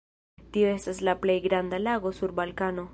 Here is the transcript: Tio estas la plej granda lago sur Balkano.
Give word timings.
Tio 0.55 0.71
estas 0.77 1.03
la 1.09 1.15
plej 1.27 1.37
granda 1.47 1.83
lago 1.87 2.17
sur 2.23 2.37
Balkano. 2.43 2.89